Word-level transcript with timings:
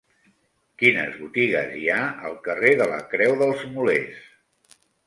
Quines 0.83 1.19
botigues 1.25 1.75
hi 1.81 1.85
ha 1.91 1.99
al 2.31 2.35
carrer 2.49 2.75
de 2.83 2.91
la 2.95 2.99
Creu 3.13 3.39
dels 3.45 3.67
Molers? 3.79 4.31